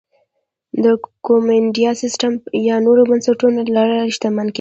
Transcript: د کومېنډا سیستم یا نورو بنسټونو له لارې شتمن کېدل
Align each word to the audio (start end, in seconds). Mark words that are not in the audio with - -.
د 0.83 0.85
کومېنډا 1.25 1.91
سیستم 2.01 2.33
یا 2.67 2.75
نورو 2.85 3.01
بنسټونو 3.11 3.59
له 3.65 3.71
لارې 3.75 4.11
شتمن 4.15 4.45
کېدل 4.45 4.49